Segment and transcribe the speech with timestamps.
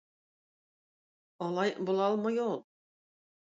[1.49, 2.59] Алай була алмый ул.